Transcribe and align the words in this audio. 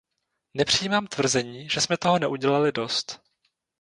Nepřijímám 0.53 1.07
tvrzení, 1.07 1.69
že 1.69 1.81
jsme 1.81 1.97
toho 1.97 2.19
neudělali 2.19 2.71
dost. 2.71 3.21